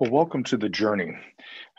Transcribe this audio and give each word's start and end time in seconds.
Well, 0.00 0.10
welcome 0.10 0.42
to 0.44 0.56
the 0.56 0.68
journey. 0.68 1.16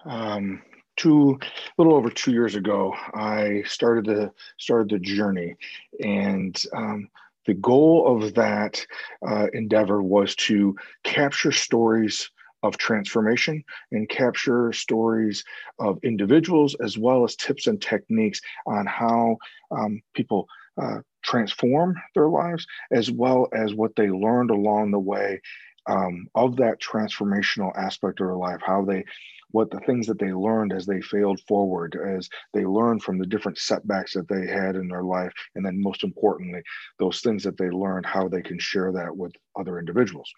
Um, 0.06 0.62
two, 0.96 1.38
a 1.42 1.74
little 1.78 1.96
over 1.96 2.10
two 2.10 2.32
years 2.32 2.56
ago, 2.56 2.96
I 3.14 3.64
started 3.66 4.06
the 4.06 4.32
started 4.58 4.90
the 4.90 5.00
journey, 5.00 5.58
and 6.02 6.56
um, 6.74 7.10
the 7.46 7.56
goal 7.56 8.08
of 8.08 8.34
that 8.36 8.86
uh, 9.28 9.48
endeavor 9.52 10.02
was 10.02 10.34
to 10.48 10.78
capture 11.04 11.52
stories 11.52 12.32
of 12.64 12.78
transformation 12.78 13.66
and 13.92 14.08
capture 14.08 14.72
stories 14.72 15.44
of 15.80 16.00
individuals 16.02 16.74
as 16.76 16.98
well 16.98 17.26
as 17.26 17.36
tips 17.36 17.68
and 17.68 17.82
techniques 17.82 18.40
on 18.66 18.86
how 18.86 19.36
um, 19.72 20.02
people 20.14 20.48
uh, 20.82 21.00
transform 21.22 21.96
their 22.14 22.30
lives 22.30 22.66
as 22.94 23.12
well 23.12 23.50
as 23.52 23.74
what 23.74 23.94
they 23.98 24.10
learned 24.10 24.52
along 24.52 24.92
the 24.92 25.00
way 25.00 25.42
um, 25.88 26.28
of 26.36 26.56
that 26.58 26.82
transformational 26.82 27.76
aspect 27.78 28.20
of 28.20 28.28
their 28.28 28.36
life, 28.36 28.62
how 28.66 28.84
they, 28.84 29.04
what 29.52 29.72
the 29.72 29.80
things 29.82 30.08
that 30.08 30.20
they 30.20 30.34
learned 30.34 30.74
as 30.74 30.86
they 30.86 31.02
failed 31.02 31.40
forward, 31.48 31.98
as 32.04 32.30
they 32.54 32.66
learned 32.66 33.04
from 33.04 33.18
the 33.18 33.26
different 33.26 33.58
setbacks 33.58 34.14
that 34.14 34.28
they 34.28 34.48
had 34.48 34.76
in 34.76 34.88
their 34.88 35.04
life, 35.04 35.32
and 35.56 35.66
then 35.66 35.82
most 35.82 36.04
importantly, 36.04 36.62
those 37.00 37.22
things 37.22 37.44
that 37.44 37.58
they 37.58 37.70
learned, 37.70 38.06
how 38.06 38.28
they 38.28 38.42
can 38.42 38.60
share 38.60 38.92
that 38.92 39.16
with 39.16 39.32
other 39.58 39.80
individuals. 39.80 40.32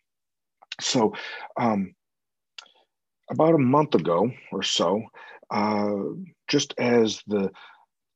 So, 0.80 1.14
um, 1.58 1.96
about 3.30 3.56
a 3.56 3.60
month 3.60 3.96
ago 3.96 4.32
or 4.52 4.64
so, 4.64 5.04
uh, 5.50 5.96
just 6.48 6.74
as 6.78 7.22
the 7.28 7.50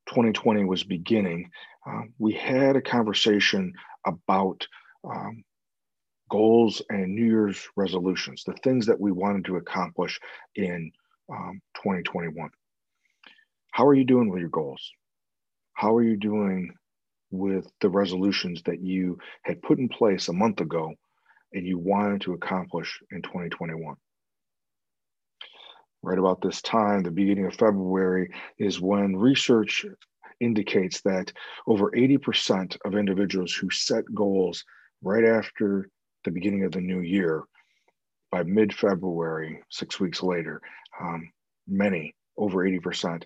2020 0.07 0.65
was 0.65 0.83
beginning, 0.83 1.49
uh, 1.85 2.01
we 2.19 2.33
had 2.33 2.75
a 2.75 2.81
conversation 2.81 3.73
about 4.05 4.67
um, 5.03 5.43
goals 6.31 6.81
and 6.89 7.13
New 7.13 7.25
Year's 7.25 7.67
resolutions, 7.75 8.43
the 8.45 8.53
things 8.63 8.85
that 8.85 8.99
we 8.99 9.11
wanted 9.11 9.45
to 9.45 9.57
accomplish 9.57 10.17
in 10.55 10.91
um, 11.29 11.61
2021. 11.75 12.49
How 13.71 13.85
are 13.85 13.93
you 13.93 14.05
doing 14.05 14.29
with 14.29 14.39
your 14.39 14.49
goals? 14.49 14.91
How 15.73 15.93
are 15.93 16.03
you 16.03 16.15
doing 16.15 16.73
with 17.31 17.69
the 17.81 17.89
resolutions 17.89 18.63
that 18.63 18.81
you 18.81 19.19
had 19.43 19.61
put 19.61 19.77
in 19.77 19.89
place 19.89 20.29
a 20.29 20.33
month 20.33 20.61
ago 20.61 20.93
and 21.53 21.67
you 21.67 21.77
wanted 21.77 22.21
to 22.21 22.33
accomplish 22.33 23.01
in 23.11 23.21
2021? 23.21 23.95
Right 26.01 26.17
about 26.17 26.41
this 26.41 26.61
time, 26.61 27.03
the 27.03 27.11
beginning 27.11 27.45
of 27.45 27.55
February, 27.55 28.31
is 28.57 28.79
when 28.79 29.17
research 29.17 29.85
indicates 30.39 31.01
that 31.01 31.33
over 31.67 31.91
80% 31.91 32.77
of 32.85 32.95
individuals 32.95 33.53
who 33.53 33.69
set 33.69 34.05
goals 34.13 34.63
right 35.03 35.25
after 35.25 35.89
the 36.23 36.31
beginning 36.31 36.63
of 36.63 36.71
the 36.71 36.81
new 36.81 37.01
year, 37.01 37.43
by 38.31 38.43
mid 38.43 38.73
February, 38.73 39.61
six 39.69 39.99
weeks 39.99 40.23
later, 40.23 40.61
um, 40.99 41.31
many, 41.67 42.15
over 42.37 42.59
80% 42.59 43.23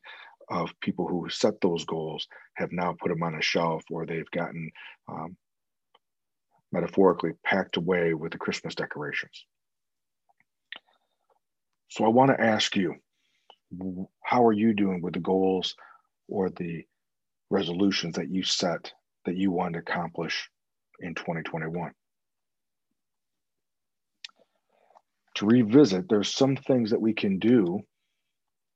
of 0.49 0.79
people 0.81 1.07
who 1.07 1.29
set 1.29 1.59
those 1.61 1.85
goals 1.85 2.27
have 2.55 2.71
now 2.71 2.95
put 2.99 3.09
them 3.09 3.23
on 3.23 3.35
a 3.35 3.41
shelf 3.41 3.83
or 3.89 4.05
they've 4.05 4.29
gotten 4.31 4.71
um, 5.07 5.35
metaphorically 6.71 7.31
packed 7.43 7.77
away 7.77 8.13
with 8.13 8.31
the 8.31 8.37
Christmas 8.37 8.75
decorations. 8.75 9.45
So 11.89 12.03
I 12.03 12.09
want 12.09 12.31
to 12.31 12.41
ask 12.41 12.75
you, 12.75 12.95
how 14.21 14.45
are 14.45 14.53
you 14.53 14.73
doing 14.73 15.01
with 15.01 15.13
the 15.13 15.19
goals 15.19 15.75
or 16.27 16.49
the 16.49 16.83
resolutions 17.49 18.15
that 18.15 18.29
you 18.29 18.43
set 18.43 18.91
that 19.25 19.35
you 19.35 19.51
want 19.51 19.73
to 19.73 19.79
accomplish 19.79 20.49
in 20.99 21.15
2021? 21.15 21.91
To 25.35 25.45
revisit, 25.45 26.09
there's 26.09 26.33
some 26.33 26.55
things 26.55 26.89
that 26.91 27.01
we 27.01 27.13
can 27.13 27.39
do 27.39 27.79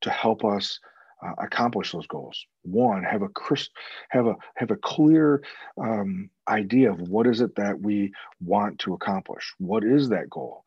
to 0.02 0.10
help 0.10 0.46
us 0.46 0.80
uh, 1.26 1.34
accomplish 1.38 1.92
those 1.92 2.08
goals. 2.08 2.46
One, 2.64 3.04
have 3.04 3.22
a 3.22 3.30
crisp, 3.30 3.72
have 4.10 4.28
a 4.28 4.36
have 4.56 4.72
a 4.72 4.78
clear 4.78 5.44
um, 5.82 6.30
idea 6.48 6.92
of 6.92 7.02
what 7.02 7.28
is 7.28 7.42
it 7.42 7.56
that 7.56 7.80
we 7.80 8.14
want 8.40 8.80
to 8.80 8.94
accomplish. 8.94 9.54
What 9.58 9.84
is 9.84 10.10
that 10.10 10.30
goal? 10.30 10.64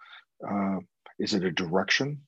Uh, 0.46 0.78
is 1.18 1.34
it 1.34 1.44
a 1.44 1.50
direction? 1.50 2.20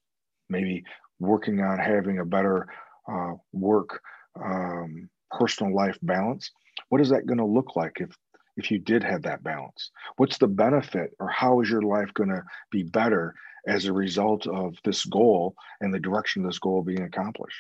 Maybe 0.49 0.85
working 1.19 1.61
on 1.61 1.79
having 1.79 2.19
a 2.19 2.25
better 2.25 2.67
uh, 3.11 3.33
work 3.53 4.01
um, 4.43 5.09
personal 5.31 5.75
life 5.75 5.99
balance. 6.03 6.51
What 6.89 7.01
is 7.01 7.11
that 7.11 7.27
going 7.27 7.39
to 7.39 7.45
look 7.45 7.77
like 7.77 7.97
if 7.97 8.17
if 8.57 8.71
you 8.71 8.79
did 8.79 9.03
have 9.03 9.23
that 9.23 9.43
balance? 9.43 9.91
What's 10.17 10.39
the 10.39 10.47
benefit, 10.49 11.11
or 11.19 11.29
how 11.29 11.61
is 11.61 11.69
your 11.69 11.83
life 11.83 12.15
going 12.15 12.31
to 12.31 12.43
be 12.71 12.85
better 12.85 13.35
as 13.67 13.87
a 13.87 13.93
result 13.93 14.47
of 14.47 14.77
this 14.85 15.05
goal 15.05 15.55
and 15.81 15.93
the 15.93 16.01
direction 16.01 16.45
of 16.45 16.51
this 16.51 16.59
goal 16.59 16.83
being 16.83 17.03
accomplished. 17.03 17.59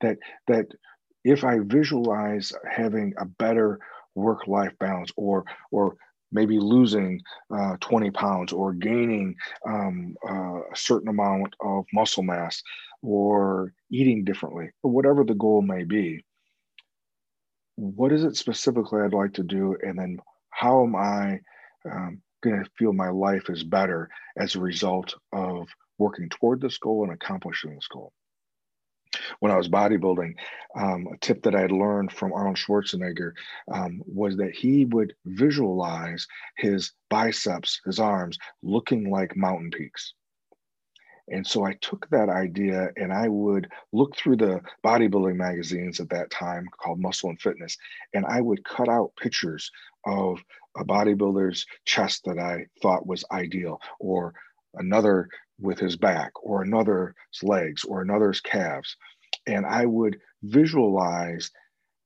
That 0.00 0.18
that 0.48 0.66
if 1.24 1.44
I 1.44 1.58
visualize 1.60 2.52
having 2.70 3.14
a 3.18 3.24
better 3.24 3.78
work-life 4.14 4.72
balance, 4.78 5.10
or 5.16 5.44
or 5.70 5.96
maybe 6.32 6.58
losing 6.58 7.20
uh, 7.56 7.76
20 7.80 8.10
pounds, 8.10 8.52
or 8.52 8.72
gaining 8.72 9.36
um, 9.66 10.16
uh, 10.28 10.60
a 10.72 10.76
certain 10.76 11.08
amount 11.08 11.54
of 11.60 11.84
muscle 11.92 12.22
mass, 12.24 12.60
or 13.02 13.72
eating 13.90 14.24
differently, 14.24 14.70
or 14.82 14.90
whatever 14.90 15.24
the 15.24 15.34
goal 15.34 15.62
may 15.62 15.84
be, 15.84 16.24
what 17.76 18.12
is 18.12 18.24
it 18.24 18.36
specifically 18.36 19.00
I'd 19.02 19.14
like 19.14 19.34
to 19.34 19.42
do, 19.42 19.76
and 19.82 19.98
then 19.98 20.18
how 20.50 20.84
am 20.84 20.96
I 20.96 21.40
um, 21.90 22.22
going 22.44 22.62
to 22.62 22.70
feel 22.78 22.92
my 22.92 23.08
life 23.08 23.48
is 23.48 23.64
better 23.64 24.08
as 24.36 24.54
a 24.54 24.60
result 24.60 25.14
of 25.32 25.68
working 25.98 26.28
toward 26.28 26.60
this 26.60 26.78
goal 26.78 27.04
and 27.04 27.12
accomplishing 27.12 27.74
this 27.74 27.88
goal. 27.88 28.12
When 29.40 29.52
I 29.52 29.56
was 29.56 29.68
bodybuilding, 29.68 30.34
um, 30.76 31.06
a 31.12 31.16
tip 31.18 31.42
that 31.44 31.54
I 31.54 31.60
had 31.60 31.72
learned 31.72 32.12
from 32.12 32.32
Arnold 32.32 32.56
Schwarzenegger 32.56 33.32
um, 33.72 34.02
was 34.06 34.36
that 34.36 34.54
he 34.54 34.86
would 34.86 35.14
visualize 35.24 36.26
his 36.56 36.92
biceps, 37.10 37.80
his 37.84 38.00
arms, 38.00 38.38
looking 38.62 39.10
like 39.10 39.36
mountain 39.36 39.70
peaks. 39.70 40.14
And 41.28 41.46
so 41.46 41.64
I 41.64 41.74
took 41.80 42.08
that 42.10 42.28
idea 42.28 42.90
and 42.96 43.12
I 43.12 43.28
would 43.28 43.68
look 43.92 44.16
through 44.16 44.36
the 44.36 44.60
bodybuilding 44.84 45.36
magazines 45.36 45.98
at 46.00 46.10
that 46.10 46.30
time 46.30 46.66
called 46.82 47.00
Muscle 47.00 47.30
and 47.30 47.40
Fitness, 47.40 47.76
and 48.12 48.26
I 48.26 48.40
would 48.40 48.64
cut 48.64 48.88
out 48.88 49.16
pictures 49.16 49.70
of 50.06 50.38
a 50.76 50.84
bodybuilder's 50.84 51.66
chest 51.86 52.24
that 52.26 52.38
I 52.38 52.66
thought 52.82 53.06
was 53.06 53.24
ideal, 53.30 53.80
or 53.98 54.34
another 54.74 55.28
with 55.60 55.78
his 55.78 55.96
back, 55.96 56.32
or 56.42 56.62
another's 56.62 57.14
legs, 57.42 57.84
or 57.84 58.02
another's 58.02 58.40
calves. 58.40 58.96
And 59.46 59.64
I 59.64 59.86
would 59.86 60.20
visualize 60.42 61.50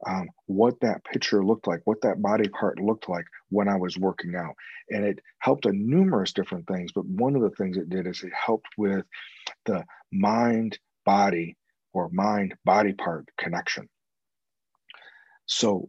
um, 0.07 0.29
what 0.47 0.81
that 0.81 1.05
picture 1.05 1.45
looked 1.45 1.67
like, 1.67 1.81
what 1.85 2.01
that 2.03 2.23
body 2.23 2.49
part 2.49 2.79
looked 2.79 3.09
like 3.09 3.25
when 3.51 3.69
I 3.69 3.77
was 3.77 3.99
working 3.99 4.35
out. 4.37 4.55
And 4.91 5.05
it 5.05 5.21
helped 5.41 5.67
in 5.67 5.89
numerous 5.89 6.33
different 6.33 6.67
things. 6.67 6.93
But 6.93 7.07
one 7.07 7.35
of 7.35 7.43
the 7.43 7.51
things 7.51 7.77
it 7.77 7.91
did 7.91 8.07
is 8.07 8.23
it 8.23 8.33
helped 8.33 8.69
with 8.77 9.05
the 9.67 9.85
mind 10.13 10.79
body 11.05 11.57
or 11.93 12.09
mind 12.11 12.55
body 12.65 12.93
part 12.93 13.29
connection. 13.39 13.89
So 15.47 15.89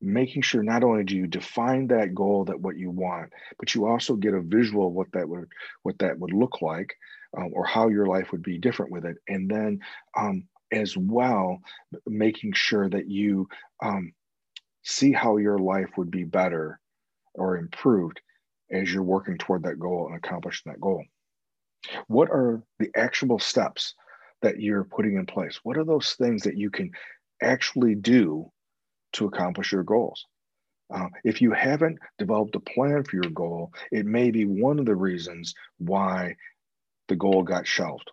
making 0.00 0.42
sure 0.42 0.62
not 0.62 0.84
only 0.84 1.04
do 1.04 1.16
you 1.16 1.26
define 1.26 1.88
that 1.88 2.14
goal 2.14 2.44
that 2.44 2.60
what 2.60 2.76
you 2.76 2.90
want 2.90 3.32
but 3.58 3.74
you 3.74 3.86
also 3.86 4.14
get 4.14 4.32
a 4.32 4.40
visual 4.40 4.86
of 4.86 4.92
what 4.92 5.10
that 5.12 5.28
would 5.28 5.48
what 5.82 5.98
that 5.98 6.16
would 6.18 6.32
look 6.32 6.62
like 6.62 6.94
um, 7.36 7.50
or 7.52 7.64
how 7.64 7.88
your 7.88 8.06
life 8.06 8.30
would 8.30 8.42
be 8.42 8.58
different 8.58 8.92
with 8.92 9.04
it 9.04 9.16
and 9.26 9.50
then 9.50 9.80
um, 10.16 10.44
as 10.72 10.96
well 10.96 11.58
making 12.06 12.52
sure 12.52 12.88
that 12.88 13.08
you 13.08 13.48
um, 13.82 14.12
see 14.82 15.12
how 15.12 15.36
your 15.36 15.58
life 15.58 15.90
would 15.96 16.10
be 16.10 16.24
better 16.24 16.78
or 17.34 17.56
improved 17.56 18.20
as 18.70 18.92
you're 18.92 19.02
working 19.02 19.38
toward 19.38 19.62
that 19.62 19.78
goal 19.78 20.06
and 20.06 20.16
accomplishing 20.16 20.70
that 20.70 20.80
goal 20.80 21.02
what 22.06 22.28
are 22.30 22.62
the 22.78 22.90
actionable 22.96 23.38
steps 23.38 23.94
that 24.42 24.60
you're 24.60 24.84
putting 24.84 25.16
in 25.16 25.26
place 25.26 25.60
what 25.62 25.78
are 25.78 25.84
those 25.84 26.12
things 26.14 26.42
that 26.42 26.56
you 26.56 26.70
can 26.70 26.90
actually 27.42 27.94
do 27.94 28.50
to 29.12 29.26
accomplish 29.26 29.72
your 29.72 29.82
goals. 29.82 30.26
Uh, 30.92 31.08
if 31.24 31.42
you 31.42 31.52
haven't 31.52 31.98
developed 32.18 32.56
a 32.56 32.60
plan 32.60 33.04
for 33.04 33.16
your 33.16 33.30
goal, 33.32 33.72
it 33.92 34.06
may 34.06 34.30
be 34.30 34.44
one 34.44 34.78
of 34.78 34.86
the 34.86 34.96
reasons 34.96 35.54
why 35.78 36.34
the 37.08 37.16
goal 37.16 37.42
got 37.42 37.66
shelved. 37.66 38.10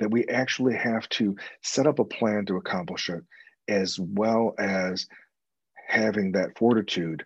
That 0.00 0.10
we 0.10 0.26
actually 0.26 0.74
have 0.76 1.08
to 1.10 1.36
set 1.62 1.86
up 1.86 1.98
a 1.98 2.04
plan 2.04 2.46
to 2.46 2.56
accomplish 2.56 3.08
it, 3.10 3.22
as 3.68 3.98
well 4.00 4.54
as 4.58 5.06
having 5.88 6.32
that 6.32 6.56
fortitude 6.58 7.24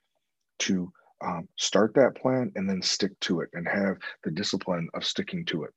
to 0.61 0.93
um, 1.25 1.49
start 1.56 1.94
that 1.94 2.17
plan 2.17 2.53
and 2.56 2.69
then 2.69 2.82
stick 2.82 3.19
to 3.21 3.41
it 3.41 3.49
and 3.53 3.67
have 3.67 3.97
the 4.25 4.31
discipline 4.31 4.88
of 4.94 5.05
sticking 5.05 5.44
to 5.47 5.65
it. 5.65 5.71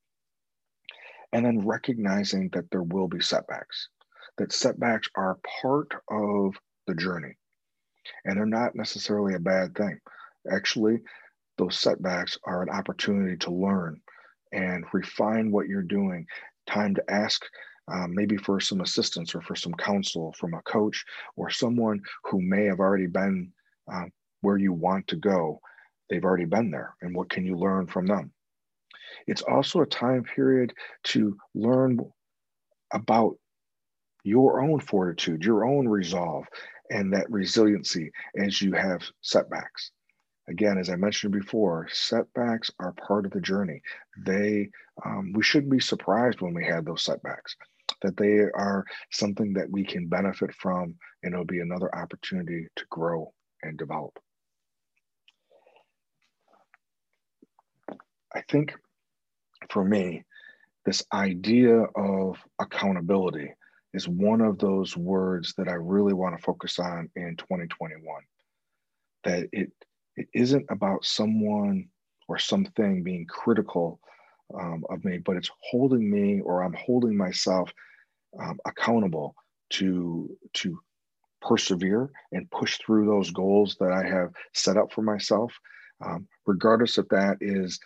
And 1.33 1.45
then 1.45 1.65
recognizing 1.65 2.49
that 2.53 2.69
there 2.71 2.83
will 2.83 3.07
be 3.07 3.21
setbacks, 3.21 3.89
that 4.37 4.51
setbacks 4.51 5.07
are 5.15 5.39
part 5.61 5.91
of 6.09 6.55
the 6.87 6.95
journey. 6.95 7.35
And 8.25 8.37
they're 8.37 8.45
not 8.45 8.75
necessarily 8.75 9.35
a 9.35 9.39
bad 9.39 9.75
thing. 9.75 9.99
Actually, 10.49 10.99
those 11.57 11.79
setbacks 11.79 12.37
are 12.45 12.61
an 12.61 12.69
opportunity 12.69 13.37
to 13.37 13.51
learn 13.51 13.99
and 14.53 14.85
refine 14.93 15.51
what 15.51 15.67
you're 15.67 15.81
doing. 15.81 16.25
Time 16.67 16.95
to 16.95 17.03
ask 17.09 17.45
um, 17.91 18.13
maybe 18.13 18.37
for 18.37 18.59
some 18.59 18.81
assistance 18.81 19.33
or 19.33 19.41
for 19.41 19.55
some 19.55 19.73
counsel 19.73 20.33
from 20.37 20.53
a 20.53 20.61
coach 20.63 21.05
or 21.35 21.49
someone 21.49 22.01
who 22.25 22.41
may 22.41 22.65
have 22.65 22.79
already 22.79 23.07
been 23.07 23.51
uh, 23.91 24.05
where 24.41 24.57
you 24.57 24.73
want 24.73 25.07
to 25.07 25.15
go. 25.15 25.59
They've 26.09 26.23
already 26.23 26.45
been 26.45 26.71
there, 26.71 26.95
and 27.01 27.15
what 27.15 27.29
can 27.29 27.45
you 27.45 27.57
learn 27.57 27.87
from 27.87 28.05
them? 28.05 28.31
It's 29.25 29.41
also 29.41 29.81
a 29.81 29.85
time 29.85 30.23
period 30.23 30.73
to 31.05 31.37
learn 31.53 31.99
about 32.93 33.37
your 34.23 34.61
own 34.61 34.79
fortitude, 34.79 35.43
your 35.43 35.65
own 35.65 35.87
resolve, 35.87 36.45
and 36.89 37.13
that 37.13 37.29
resiliency 37.29 38.11
as 38.37 38.61
you 38.61 38.73
have 38.73 39.03
setbacks. 39.21 39.91
Again, 40.49 40.77
as 40.77 40.89
I 40.89 40.95
mentioned 40.95 41.33
before, 41.33 41.89
setbacks 41.91 42.71
are 42.79 42.93
part 42.93 43.25
of 43.25 43.31
the 43.31 43.41
journey. 43.41 43.81
They, 44.25 44.69
um, 45.05 45.33
we 45.33 45.43
shouldn't 45.43 45.71
be 45.71 45.79
surprised 45.79 46.39
when 46.41 46.53
we 46.53 46.65
have 46.65 46.85
those 46.85 47.03
setbacks 47.03 47.55
that 48.01 48.17
they 48.17 48.39
are 48.53 48.85
something 49.11 49.53
that 49.53 49.69
we 49.69 49.83
can 49.83 50.07
benefit 50.07 50.53
from, 50.53 50.95
and 51.23 51.33
it'll 51.33 51.45
be 51.45 51.61
another 51.61 51.93
opportunity 51.95 52.67
to 52.75 52.85
grow 52.89 53.33
and 53.63 53.77
develop. 53.77 54.17
I 58.33 58.41
think 58.49 58.75
for 59.69 59.83
me, 59.83 60.23
this 60.85 61.03
idea 61.11 61.81
of 61.95 62.37
accountability 62.59 63.53
is 63.93 64.07
one 64.07 64.41
of 64.41 64.59
those 64.59 64.95
words 64.95 65.53
that 65.57 65.67
I 65.67 65.73
really 65.73 66.13
want 66.13 66.37
to 66.37 66.43
focus 66.43 66.77
on 66.79 67.09
in 67.15 67.35
2021. 67.37 68.21
That 69.23 69.49
it 69.51 69.71
it 70.17 70.27
isn't 70.33 70.65
about 70.69 71.05
someone 71.05 71.87
or 72.27 72.37
something 72.37 73.03
being 73.03 73.25
critical 73.25 73.99
um, 74.53 74.83
of 74.89 75.05
me, 75.05 75.19
but 75.19 75.37
it's 75.37 75.51
holding 75.61 76.09
me 76.09 76.41
or 76.41 76.63
I'm 76.63 76.73
holding 76.73 77.15
myself 77.15 77.71
um, 78.39 78.59
accountable 78.65 79.35
to 79.69 80.37
to 80.53 80.79
persevere 81.41 82.09
and 82.31 82.49
push 82.51 82.77
through 82.79 83.05
those 83.05 83.31
goals 83.31 83.77
that 83.79 83.91
I 83.91 84.03
have 84.03 84.31
set 84.53 84.75
up 84.75 84.91
for 84.91 85.01
myself, 85.01 85.53
um, 86.03 86.27
regardless 86.45 86.97
if 86.97 87.07
that 87.09 87.37
is 87.41 87.79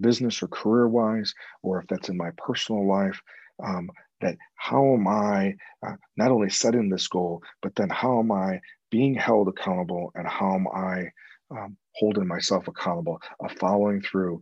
business 0.00 0.42
or 0.42 0.48
career 0.48 0.88
wise, 0.88 1.34
or 1.62 1.80
if 1.80 1.86
that's 1.88 2.08
in 2.08 2.16
my 2.16 2.30
personal 2.36 2.86
life. 2.88 3.20
Um, 3.62 3.90
that 4.20 4.36
how 4.56 4.94
am 4.94 5.06
I 5.06 5.54
uh, 5.86 5.96
not 6.16 6.30
only 6.30 6.50
setting 6.50 6.88
this 6.88 7.08
goal, 7.08 7.42
but 7.62 7.74
then 7.76 7.90
how 7.90 8.20
am 8.20 8.32
I 8.32 8.60
being 8.90 9.14
held 9.14 9.48
accountable 9.48 10.12
and 10.14 10.26
how 10.26 10.54
am 10.54 10.66
I 10.68 11.10
um, 11.56 11.76
holding 11.94 12.26
myself 12.26 12.68
accountable 12.68 13.20
of 13.40 13.52
following 13.52 14.02
through 14.02 14.40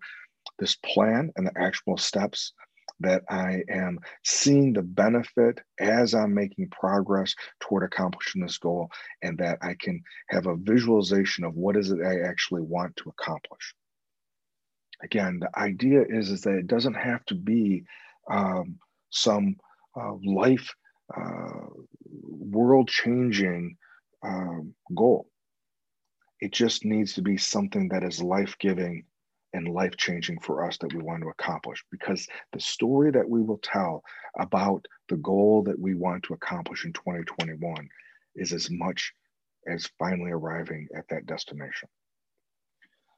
this 0.58 0.76
plan 0.76 1.30
and 1.36 1.46
the 1.46 1.52
actual 1.56 1.96
steps 1.96 2.52
that 3.00 3.22
I 3.28 3.62
am 3.68 3.98
seeing 4.24 4.72
the 4.72 4.82
benefit 4.82 5.60
as 5.80 6.14
I'm 6.14 6.34
making 6.34 6.70
progress 6.70 7.34
toward 7.60 7.82
accomplishing 7.84 8.42
this 8.42 8.58
goal, 8.58 8.90
and 9.22 9.36
that 9.38 9.58
I 9.60 9.74
can 9.78 10.02
have 10.28 10.46
a 10.46 10.56
visualization 10.56 11.44
of 11.44 11.54
what 11.54 11.76
is 11.76 11.90
it 11.90 11.98
I 12.04 12.20
actually 12.28 12.62
want 12.62 12.96
to 12.96 13.10
accomplish. 13.10 13.74
Again, 15.02 15.40
the 15.40 15.50
idea 15.58 16.04
is, 16.08 16.30
is 16.30 16.42
that 16.42 16.54
it 16.54 16.68
doesn't 16.68 16.94
have 16.94 17.24
to 17.26 17.34
be 17.34 17.84
um, 18.30 18.78
some 19.10 19.56
uh, 20.00 20.14
life 20.24 20.72
uh, 21.16 21.66
world 22.04 22.88
changing 22.88 23.76
um, 24.22 24.74
goal. 24.94 25.26
It 26.42 26.50
just 26.50 26.84
needs 26.84 27.12
to 27.12 27.22
be 27.22 27.36
something 27.36 27.86
that 27.90 28.02
is 28.02 28.20
life 28.20 28.56
giving 28.58 29.04
and 29.52 29.68
life 29.68 29.96
changing 29.96 30.40
for 30.40 30.66
us 30.66 30.76
that 30.78 30.92
we 30.92 31.00
want 31.00 31.22
to 31.22 31.28
accomplish 31.28 31.84
because 31.88 32.26
the 32.52 32.58
story 32.58 33.12
that 33.12 33.30
we 33.30 33.40
will 33.40 33.60
tell 33.62 34.02
about 34.36 34.84
the 35.08 35.18
goal 35.18 35.62
that 35.62 35.78
we 35.78 35.94
want 35.94 36.24
to 36.24 36.34
accomplish 36.34 36.84
in 36.84 36.92
2021 36.94 37.88
is 38.34 38.52
as 38.52 38.68
much 38.72 39.12
as 39.68 39.88
finally 40.00 40.32
arriving 40.32 40.88
at 40.96 41.06
that 41.10 41.26
destination. 41.26 41.88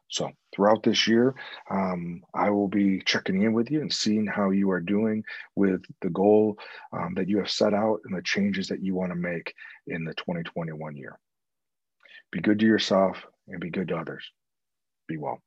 So, 0.08 0.30
throughout 0.54 0.82
this 0.82 1.08
year, 1.08 1.34
um, 1.70 2.22
I 2.34 2.50
will 2.50 2.68
be 2.68 3.00
checking 3.06 3.40
in 3.40 3.54
with 3.54 3.70
you 3.70 3.80
and 3.80 3.90
seeing 3.90 4.26
how 4.26 4.50
you 4.50 4.70
are 4.70 4.80
doing 4.80 5.24
with 5.56 5.82
the 6.02 6.10
goal 6.10 6.58
um, 6.92 7.14
that 7.14 7.30
you 7.30 7.38
have 7.38 7.50
set 7.50 7.72
out 7.72 8.00
and 8.04 8.14
the 8.14 8.20
changes 8.20 8.68
that 8.68 8.82
you 8.82 8.94
want 8.94 9.12
to 9.12 9.16
make 9.16 9.54
in 9.86 10.04
the 10.04 10.12
2021 10.12 10.94
year. 10.94 11.18
Be 12.32 12.40
good 12.40 12.58
to 12.60 12.66
yourself 12.66 13.24
and 13.48 13.60
be 13.60 13.70
good 13.70 13.88
to 13.88 13.96
others. 13.96 14.30
Be 15.08 15.16
well. 15.16 15.42